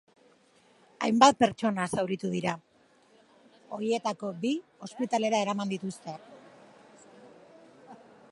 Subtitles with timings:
[1.07, 2.53] Hainbat pertsona zauritu dira,
[3.77, 4.53] horietatik bi
[4.87, 6.15] ospitalera eraman dituzte.